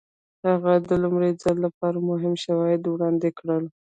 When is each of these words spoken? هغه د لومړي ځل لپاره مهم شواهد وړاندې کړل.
هغه 0.47 0.73
د 0.89 0.91
لومړي 1.03 1.31
ځل 1.41 1.55
لپاره 1.65 1.97
مهم 2.09 2.33
شواهد 2.43 2.81
وړاندې 2.87 3.29
کړل. 3.39 3.63